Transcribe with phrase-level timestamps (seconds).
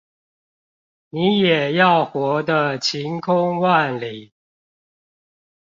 [1.11, 4.33] 你也要活得晴空萬里